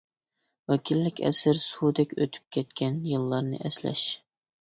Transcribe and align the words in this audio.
ۋەكىللىك 0.71 1.19
ئەسىرى 1.27 1.61
«سۇدەك 1.65 2.15
ئۆتۈپ 2.23 2.47
كەتكەن 2.57 2.97
يىللارنى 3.11 3.61
ئەسلەش». 3.69 4.07